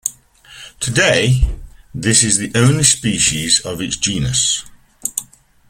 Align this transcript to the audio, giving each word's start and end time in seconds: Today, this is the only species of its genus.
Today, 0.79 1.41
this 1.93 2.23
is 2.23 2.39
the 2.39 2.51
only 2.55 2.81
species 2.83 3.63
of 3.63 3.81
its 3.81 3.95
genus. 3.97 4.65